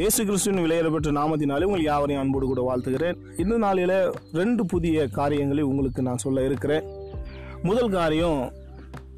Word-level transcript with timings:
இயேசு 0.00 0.24
கிறிஸ்துவின் 0.24 0.64
விலையேற 0.64 0.90
பெற்ற 0.90 1.10
நாமத்தினாலே 1.10 1.62
உங்கள் 1.62 1.82
யாவரையும் 1.82 2.24
அன்போடு 2.24 2.46
கூட 2.46 2.62
வாழ்த்துகிறேன். 2.68 3.16
இந்த 3.40 3.58
நாளில் 3.58 4.12
ரெண்டு 4.32 4.66
புதிய 4.66 5.06
காரியங்களை 5.08 5.62
உங்களுக்கு 5.64 6.02
நான் 6.02 6.16
சொல்ல 6.16 6.44
இருக்கிறேன். 6.44 6.84
முதல் 7.62 7.90
காரியம் 7.90 8.52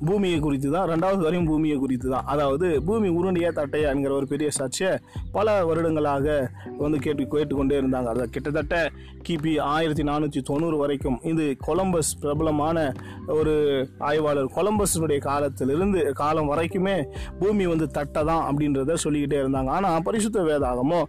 பூமியை 0.07 0.39
குறித்து 0.41 0.69
தான் 0.71 0.89
ரெண்டாவது 0.93 1.21
காரியம் 1.25 1.49
பூமியை 1.51 1.77
குறித்து 1.83 2.09
தான் 2.11 2.27
அதாவது 2.33 2.67
பூமி 2.87 3.09
உருண்டையா 3.19 3.51
தட்டையா 3.59 3.89
என்கிற 3.95 4.13
ஒரு 4.15 4.27
பெரிய 4.33 4.49
சர்ச்சை 4.59 4.91
பல 5.37 5.65
வருடங்களாக 5.69 6.27
வந்து 6.79 6.99
கேட்டு 7.05 7.23
கேட்டுக்கொண்டே 7.35 7.77
இருந்தாங்க. 7.81 8.09
அதை 8.15 8.25
கிட்டத்தட்ட 8.35 8.77
கிபி 9.27 9.53
ஆயிரத்தி 9.75 10.05
நானூற்றி 10.11 10.43
தொண்ணூறு 10.43 10.77
வரைக்கும் 10.77 11.19
இது 11.23 11.45
கொலம்பஸ் 11.67 12.13
பிரபலமான 12.23 12.79
ஒரு 13.39 13.55
ஆய்வாளர் 14.11 14.53
கொலம்பஸினுடைய 14.57 15.21
காலத்திலிருந்து 15.29 16.03
காலம் 16.23 16.51
வரைக்குமே 16.53 16.97
பூமி 17.41 17.67
வந்து 17.67 17.89
தட்டை 17.91 18.23
தான் 18.31 18.45
அப்படின்றத 18.49 18.99
சொல்லிக்கிட்டே 19.05 19.41
இருந்தாங்க. 19.43 19.71
ஆனால் 19.79 20.05
பரிசுத்த 20.09 20.41
வேதாகமோ 20.51 21.01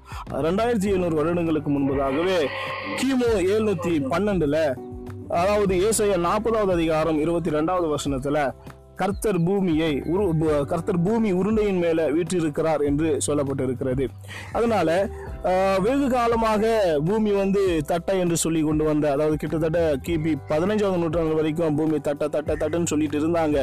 ரெண்டாயிரத்தி 0.48 0.90
எழுநூறு 0.94 1.16
வருடங்களுக்கு 1.16 1.70
முன்பதாகவே 1.70 2.40
கிமு 3.02 3.30
எழுநூற்றி 3.54 3.94
பன்னெண்டில் 4.14 4.62
அதாவது 5.42 5.74
ஏசைய 5.88 6.16
நாற்பதாவது 6.26 6.72
அதிகாரம் 6.72 7.20
இருபத்தி 7.22 7.50
ரெண்டாவது 7.50 7.88
வருஷத்தில் 7.90 8.42
கர்த்தர் 9.02 9.40
பூமியை 9.48 9.92
உரு 10.14 10.24
கர்த்தர் 10.72 11.00
பூமி 11.06 11.30
உருண்டையின் 11.40 11.80
மேலே 11.84 12.04
வீற்றிருக்கிறார் 12.16 12.82
என்று 12.90 13.10
சொல்லப்பட்டிருக்கிறது. 13.28 14.06
அதனால 14.58 14.90
வெகு 15.86 16.08
காலமாக 16.16 16.64
பூமி 17.08 17.32
வந்து 17.40 17.62
தட்டை 17.92 18.16
என்று 18.24 18.38
சொல்லி 18.44 18.62
கொண்டு 18.68 18.84
வந்த 18.90 19.06
அதாவது 19.16 19.36
கிட்டத்தட்ட 19.42 19.80
கிபி 20.06 20.34
பதினைஞ்சாவது 20.52 21.02
நூற்றாண்டு 21.02 21.40
வரைக்கும் 21.40 21.78
பூமி 21.80 21.98
தட்டை 22.08 22.28
தட்டை 22.36 22.54
தட்டுன்னு 22.62 22.92
சொல்லிட்டு 22.92 23.18
இருந்தாங்க. 23.22 23.58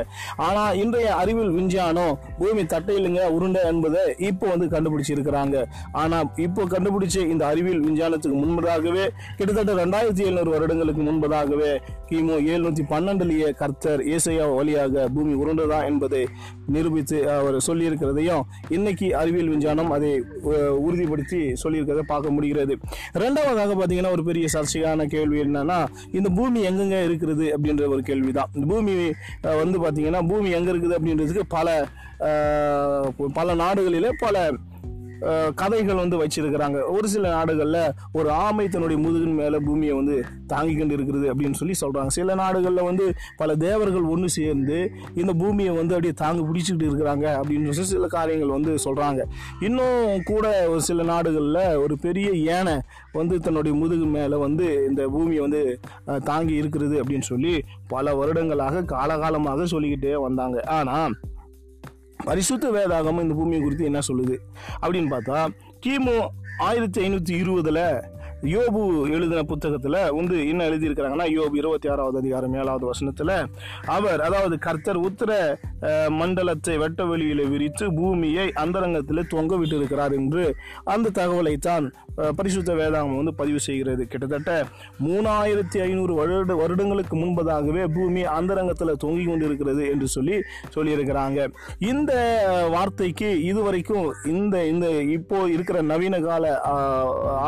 ஆனால் 0.46 0.76
இன்றைய 0.82 1.08
அறிவியல் 1.20 1.54
விஞ்ஞானம் 1.58 2.14
பூமி 2.40 2.64
தட்டை 2.74 2.96
இல்லைங்க 3.00 3.22
உருண்டை 3.36 3.62
என்பதை 3.72 4.02
இப்போ 4.30 4.46
வந்து 4.54 4.68
கண்டுபிடிச்சிருக்கிறாங்க. 4.74 5.56
ஆனால் 6.02 6.28
இப்போ 6.46 6.64
கண்டுபிடிச்ச 6.74 7.16
இந்த 7.34 7.46
அறிவியல் 7.52 7.86
விஞ்ஞானத்துக்கு 7.88 8.42
முன்பதாகவே 8.44 9.06
கிட்டத்தட்ட 9.38 9.78
ரெண்டாயிரத்தி 9.82 10.24
எழுநூறு 10.28 10.52
வருடங்களுக்கு 10.56 11.04
முன்பதாகவே 11.08 11.72
கிமு 12.10 12.36
எழுநூத்தி 12.52 12.84
பன்னெண்டுலேயே 12.92 13.48
கர்த்தர் 13.62 14.00
இயேசையா 14.10 14.44
வழியாக 14.58 15.02
பூமி 15.20 15.34
உருண்டதா 15.42 15.78
என்பதை 15.90 16.22
நிரூபித்து 16.74 17.18
அவர் 17.38 17.58
சொல்லியிருக்கிறதையும் 17.68 18.44
இன்னைக்கு 18.76 19.06
அறிவியல் 19.22 19.52
விஞ்ஞானம் 19.54 19.90
அதை 19.98 20.12
உறுதிப்படுத்தி 20.88 21.40
சொல்லியிருக்கிறத 21.64 22.04
பார்க்க 22.12 22.36
முடிகிறது. 22.36 22.76
ரெண்டாவதாக 23.24 23.74
பார்த்தீங்கன்னா 23.80 24.14
ஒரு 24.16 24.24
பெரிய 24.30 24.46
சர்ச்சையான 24.56 25.06
கேள்வி 25.14 25.38
என்னன்னா 25.44 25.78
இந்த 26.18 26.28
பூமி 26.38 26.60
எங்கெங்க 26.70 26.98
இருக்கிறது 27.08 27.46
அப்படின்ற 27.56 27.86
ஒரு 27.94 28.02
கேள்விதான். 28.10 28.50
தான் 28.54 28.68
பூமி 28.72 28.94
வந்து 29.62 29.76
பார்த்தீங்கன்னா 29.84 30.20
பூமி 30.30 30.50
எங்க 30.58 30.68
இருக்குது 30.72 30.96
அப்படின்றதுக்கு 30.98 31.44
பல 31.56 31.68
பல 33.38 33.54
நாடுகளிலே 33.62 34.10
பல 34.24 34.36
கதைகள் 35.54 35.94
வந்து 35.94 36.16
வச்சிருக்கிறாங்க. 36.22 36.78
ஒரு 36.90 37.08
சில 37.08 37.24
நாடுகளில் 37.28 37.92
ஒரு 38.12 38.30
ஆமை 38.30 38.68
தன்னுடைய 38.68 38.98
முதுகின் 39.02 39.34
மேலே 39.34 39.58
பூமியை 39.58 39.94
வந்து 39.94 40.16
தாங்கி 40.46 40.74
கொண்டு 40.76 40.94
இருக்கிறது 40.94 41.34
அப்படின்னு 41.34 41.52
சொல்லி 41.52 41.74
சொல்கிறாங்க 41.80 42.06
சில 42.06 42.34
நாடுகளில் 42.34 42.82
வந்து 42.82 43.14
பல 43.36 43.56
தேவர்கள் 43.56 44.02
ஒன்று 44.02 44.28
சேர்ந்து 44.28 44.78
இந்த 45.14 45.32
பூமியை 45.32 45.74
வந்து 45.74 45.94
அப்படியே 45.94 46.12
தாங்கி 46.12 46.42
பிடிச்சிக்கிட்டு 46.42 46.88
இருக்கிறாங்க 46.90 47.26
அப்படின்னு 47.40 47.70
சொல்லி 47.70 47.90
சில 47.90 48.06
காரியங்கள் 48.06 48.48
வந்து 48.48 48.74
சொல்கிறாங்க 48.84 49.20
இன்னும் 49.60 50.22
கூட 50.24 50.68
ஒரு 50.68 50.80
சில 50.80 51.02
நாடுகளில் 51.02 51.76
ஒரு 51.76 51.98
பெரிய 51.98 52.30
யானை 52.50 52.76
வந்து 53.12 53.38
தன்னுடைய 53.38 53.76
முதுகு 53.76 54.06
மேலே 54.06 54.36
வந்து 54.36 54.66
இந்த 54.88 55.08
பூமியை 55.08 55.40
வந்து 55.40 55.80
தாங்கி 56.24 56.54
இருக்கிறது 56.54 57.02
அப்படின்னு 57.02 57.28
சொல்லி 57.32 57.64
பல 57.88 58.14
வருடங்களாக 58.14 58.82
காலகாலமாக 58.82 59.64
சொல்லிக்கிட்டே 59.64 60.14
வந்தாங்க. 60.16 60.60
ஆனால் 60.68 61.14
பரிசுத்த 62.24 62.70
வேதாகமம் 62.70 63.20
இந்த 63.20 63.34
பூமியை 63.34 63.62
குறித்து 63.62 63.84
என்ன 63.84 63.98
சொல்லுது? 64.08 64.36
அப்படின்னு 64.82 65.10
பார்த்தா 65.10 65.38
கிமு 65.86 66.14
ஆயிரத்தி 66.58 67.08
ஐநூற்றி 67.08 67.30
இருபதில் 67.30 67.82
யோபு 68.48 68.82
எழுதின 69.14 69.40
புத்தகத்தில் 69.42 69.96
வந்து 70.18 70.36
என்ன 70.50 70.66
எழுதியிருக்கிறாங்கன்னா 70.68 71.26
யோபு 71.32 71.56
இருபத்தி 71.56 71.88
ஆறாவது 71.92 72.16
அதிகாரம் 72.18 72.54
ஏழாவது 72.60 72.86
வசனத்தில் 72.86 73.32
அவர் 73.96 74.20
அதாவது 74.26 74.56
கர்த்தர் 74.66 74.98
உத்தர 75.08 75.32
மண்டலத்தை 76.20 76.74
வெட்ட 76.82 77.04
வெளியில் 77.04 77.42
விரித்து 77.52 77.86
பூமியை 77.98 78.46
அந்தரங்கத்தில் 78.62 79.28
தொங்க 79.34 79.58
விட்டிருக்கிறார் 79.60 80.14
என்று 80.20 80.44
அந்த 80.94 81.12
தகவலை 81.18 81.54
தான் 81.68 81.86
பரிசுத்த 82.38 82.70
வேதாகம் 82.78 83.18
வந்து 83.18 83.32
பதிவு 83.34 83.60
செய்கிறது. 83.66 84.02
கிட்டத்தட்ட 84.12 84.50
மூணாயிரத்தி 85.06 85.78
ஐநூறு 85.86 86.12
வருட 86.20 86.54
வருடங்களுக்கு 86.62 87.14
முன்பதாகவே 87.16 87.84
பூமி 87.96 88.22
அந்தரங்கத்தில் 88.38 89.00
தொங்கி 89.04 89.24
கொண்டிருக்கிறது 89.26 89.82
என்று 89.92 90.08
சொல்லி 90.16 90.36
சொல்லியிருக்கிறாங்க. 90.74 91.38
இந்த 91.92 92.12
வார்த்தைக்கு 92.74 93.30
இதுவரைக்கும் 93.50 94.08
இந்த 94.34 94.56
இந்த 94.72 94.88
இப்போ 95.18 95.38
இருக்கிற 95.54 95.78
நவீன 95.92 96.20
கால 96.28 96.52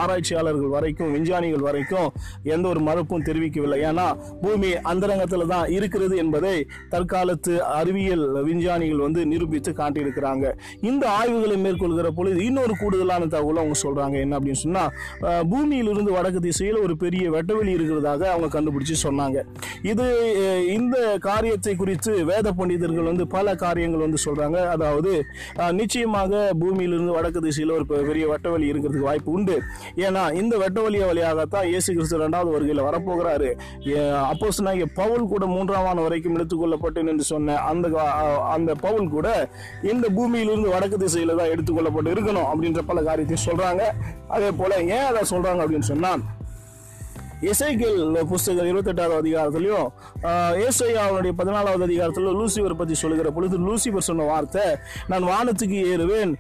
ஆராய்ச்சியாளர்கள் 0.03 0.75
வரைக்கும் 0.83 1.13
விஞ்ஞானிகள் 1.17 1.67
வரைக்கும் 1.69 2.09
எந்த 2.55 2.65
ஒரு 2.73 2.83
மறுப்பும் 2.89 3.27
தெரிவிக்கவில்லை. 3.31 3.81
ஏன்னா 3.89 4.07
பூமி 4.45 4.71
அந்தரங்கத்தில் 4.93 5.51
தான் 5.55 5.67
இருக்கிறது 5.79 6.15
என்பதை 6.25 6.55
தற்காலத்து 6.95 7.55
அறிவியல் 7.81 8.25
விஞ்ஞானிகள் 8.49 9.05
வந்து 9.07 9.21
நிரூபித்து 9.33 9.71
காட்டியிருக்கிறாங்க. 9.81 10.47
இந்த 10.91 11.05
ஆய்வுகளை 11.19 11.57
மேற்கொள்கிற 11.65 12.09
பொழுது 12.19 12.39
இன்னொரு 12.49 12.75
கூடுதலான 12.83 13.29
தகவலை 13.35 13.61
அவங்க 13.63 13.77
சொல்கிறாங்க 13.85 14.17
என்ன 14.25 14.37
அப்படின்னு 14.39 14.63
சொன்னால் 14.65 14.91
பூமியிலிருந்து 15.51 16.13
வடக்கு 16.17 16.41
திசையில் 16.47 16.79
ஒரு 16.85 16.95
பெரிய 17.03 17.25
வெட்டவெளி 17.37 17.73
இருக்கிறதாக 17.79 18.23
அவங்க 18.33 18.49
கண்டுபிடிச்சு 18.57 18.97
சொன்னாங்க. 19.07 19.39
இது 19.91 20.07
இந்த 20.77 20.97
காரியத்தை 21.29 21.75
குறித்து 21.83 22.13
வேத 22.31 22.49
பண்டிதர்கள் 22.59 23.11
வந்து 23.11 23.27
பல 23.37 23.55
காரியங்கள் 23.65 24.05
வந்து 24.07 24.21
சொல்கிறாங்க 24.27 24.59
அதாவது 24.75 25.13
நிச்சயமாக 25.81 26.43
பூமியிலிருந்து 26.63 27.17
வடக்கு 27.19 27.41
திசையில் 27.47 27.75
ஒரு 27.79 27.87
பெரிய 28.11 28.25
வெட்டவெளி 28.33 28.67
இருக்கிறதுக்கு 28.73 29.09
வாய்ப்பு 29.11 29.33
உண்டு. 29.37 29.57
ஏன்னா 30.07 30.25
இந்த 30.43 30.55
வெட்டவெளிய 30.73 31.07
வழியாகத்தான் 31.09 31.67
இயேசு 31.71 31.89
கிறிஸ்து 31.95 32.17
இரண்டாவது 32.19 32.51
வருகையில் 32.55 32.87
வரப்போகிறாரு. 32.87 33.49
அப்போஸ் 34.31 34.59
சொன்னாங்க 34.59 34.85
பவுல் 35.01 35.25
கூட 35.33 35.45
மூன்றாம் 35.55 35.87
ஆண்டு 35.89 36.05
வரைக்கும் 36.07 36.37
எடுத்துக்கொள்ளப்பட்டேன் 36.37 37.11
என்று 37.13 37.25
சொன்ன 37.33 37.57
அந்த 37.71 37.87
அந்த 38.55 38.71
பவுல் 38.85 39.09
கூட 39.17 39.29
இந்த 39.93 40.07
பூமியிலிருந்து 40.17 40.75
வடக்கு 40.75 40.99
திசையில 41.05 41.37
தான் 41.41 41.53
எடுத்துக்கொள்ளப்பட்டு 41.55 42.15
இருக்கணும் 42.15 42.49
அப்படின்ற 42.51 42.83
பல 42.91 43.03
காரியத்தையும் 43.09 43.47
சொல்றாங்க. 43.49 43.83
அதே 44.37 44.51
போல 44.61 44.73
ஏன் 44.97 45.09
அதை 45.11 45.23
சொல்றாங்க 45.33 45.61
அப்படின்னு 45.65 45.91
சொன்னால் 45.93 46.23
இசைக்கில் 47.51 47.97
புஸ்தகம் 48.29 48.69
இருபத்தெட்டாவது 48.69 49.21
அதிகாரத்திலையும் 49.21 49.87
ஆஹ், 50.29 50.57
அவனுடைய 51.05 51.33
பதினாலாவது 51.39 51.85
அதிகாரத்தில் 51.87 52.29
லூசிபர் 52.37 52.77
பற்றி 52.79 52.97
சொல்லுகிற 53.01 53.29
பொழுது 53.33 53.57
லூசிபர் 53.65 54.07
சொன்ன 54.07 54.27
வார்த்தை 54.29 54.65
நான் 55.11 55.27
வானத்துக்கு 55.31 55.79
ஏறுவேன் 55.89 56.33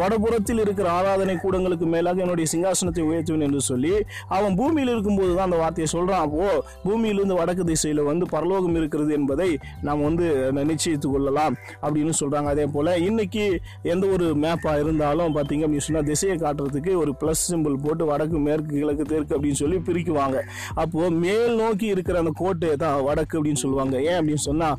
வடபுறத்தில் 0.00 0.60
இருக்கிற 0.62 0.86
ஆராதனை 0.96 1.34
கூடங்களுக்கு 1.38 1.86
மேலாக 1.92 2.22
என்னுடைய 2.24 2.46
சிங்காசனத்தை 2.52 3.04
உயர்த்துவேன் 3.08 3.46
என்று 3.46 3.60
சொல்லி 3.68 3.92
அவன் 4.36 4.56
பூமியில் 4.58 4.92
இருக்கும்போது 4.92 5.32
தான் 5.32 5.48
அந்த 5.48 5.60
வார்த்தையை 5.62 5.88
சொல்கிறான் 5.92 6.24
அப்போ 6.26 6.48
பூமியிலிருந்து 6.84 7.38
வடக்கு 7.38 7.64
திசையில் 7.70 8.02
வந்து 8.08 8.26
பரலோகம் 8.32 8.76
இருக்கிறது 8.80 9.12
என்பதை 9.18 9.48
நாம் 9.86 10.04
வந்து 10.04 10.26
நிச்சயித்துக் 10.68 11.14
கொள்ளலாம் 11.14 11.54
அப்படின்னு 11.82 12.14
சொல்கிறாங்க 12.18 12.50
அதே 12.52 12.66
போல் 12.72 12.92
இன்னைக்கு 13.06 13.46
எந்த 13.92 14.04
ஒரு 14.14 14.26
மேப்பாக 14.42 14.82
இருந்தாலும் 14.82 15.34
பார்த்தீங்க 15.36 15.64
அப்படின்னு 15.64 15.86
சொன்னால் 15.86 16.08
திசையை 16.10 16.36
காட்டுறதுக்கு 16.38 16.94
ஒரு 17.02 17.14
ப்ளஸ் 17.20 17.46
சிம்பிள் 17.48 17.82
போட்டு 17.82 18.04
வடக்கு 18.10 18.38
மேற்கு 18.44 18.72
கிழக்கு 18.74 19.06
தெற்கு 19.06 19.34
அப்படின்னு 19.34 19.60
சொல்லி 19.60 19.78
பிரிக்குவாங்க. 19.84 20.38
அப்போ 20.82 21.10
மேல் 21.24 21.54
நோக்கி 21.62 21.86
இருக்கிற 21.94 22.18
அந்த 22.22 22.32
கோட்டை 22.42 22.70
தான் 22.84 22.98
வடக்கு 23.08 23.36
அப்படின்னு 23.38 23.62
சொல்லுவாங்க. 23.64 23.96
ஏன் 24.10 24.18
அப்படின்னு 24.20 24.44
சொன்னா 24.48 24.70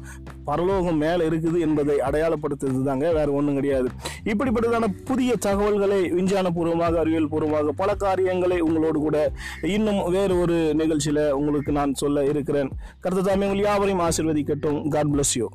பரலோகம் 0.49 1.01
மேல 1.03 1.27
இருக்குது 1.29 1.57
என்பதை 1.67 1.95
அடையாளப்படுத்துறது 2.07 2.81
தாங்க 2.89 3.05
வேற 3.19 3.27
ஒண்ணும் 3.39 3.57
கிடையாது. 3.59 3.89
இப்படிப்பட்டதான 4.31 4.89
புதிய 5.09 5.33
தகவல்களை 5.47 5.99
விஞ்ஞான 6.17 6.51
பூர்வமாக 6.57 6.99
அறிவியல் 7.03 7.31
பூர்வமாக 7.33 7.75
பல 7.81 7.95
காரியங்களை 8.05 8.59
உங்களோடு 8.67 8.99
கூட 9.05 9.17
இன்னும் 9.75 10.01
வேறு 10.17 10.33
ஒரு 10.43 10.57
நிகழ்ச்சியில 10.81 11.29
உங்களுக்கு 11.39 11.71
நான் 11.79 11.99
சொல்ல 12.03 12.25
இருக்கிறேன். 12.31 12.71
கருத்து 13.03 13.23
தாமே 13.29 13.47
உங்கள் 13.51 13.67
யாவரையும் 13.69 14.05
ஆசிர்வதிக்கட்டும். 14.07 14.81
God 14.95 15.13
bless 15.15 15.35
you 15.39 15.47